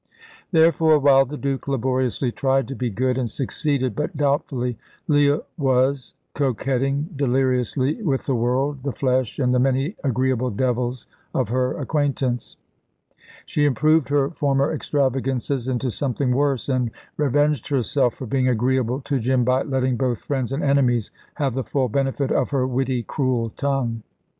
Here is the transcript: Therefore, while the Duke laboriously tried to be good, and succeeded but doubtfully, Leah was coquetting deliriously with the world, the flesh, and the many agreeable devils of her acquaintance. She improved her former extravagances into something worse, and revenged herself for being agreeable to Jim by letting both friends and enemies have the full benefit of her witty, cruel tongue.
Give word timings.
Therefore, 0.51 0.97
while 0.97 1.25
the 1.25 1.37
Duke 1.37 1.67
laboriously 1.67 2.31
tried 2.31 2.67
to 2.69 2.75
be 2.75 2.89
good, 2.89 3.19
and 3.19 3.29
succeeded 3.29 3.95
but 3.95 4.17
doubtfully, 4.17 4.79
Leah 5.07 5.41
was 5.59 6.15
coquetting 6.33 7.09
deliriously 7.15 8.01
with 8.01 8.25
the 8.25 8.33
world, 8.33 8.81
the 8.81 8.93
flesh, 8.93 9.37
and 9.37 9.53
the 9.53 9.59
many 9.59 9.95
agreeable 10.03 10.49
devils 10.49 11.05
of 11.35 11.49
her 11.49 11.77
acquaintance. 11.77 12.57
She 13.45 13.63
improved 13.65 14.09
her 14.09 14.31
former 14.31 14.73
extravagances 14.73 15.67
into 15.67 15.91
something 15.91 16.31
worse, 16.31 16.67
and 16.67 16.89
revenged 17.15 17.67
herself 17.67 18.15
for 18.15 18.25
being 18.25 18.47
agreeable 18.47 19.01
to 19.01 19.19
Jim 19.19 19.43
by 19.43 19.61
letting 19.61 19.97
both 19.97 20.23
friends 20.23 20.51
and 20.51 20.63
enemies 20.63 21.11
have 21.35 21.53
the 21.53 21.63
full 21.63 21.89
benefit 21.89 22.31
of 22.31 22.49
her 22.49 22.65
witty, 22.65 23.03
cruel 23.03 23.51
tongue. 23.51 24.01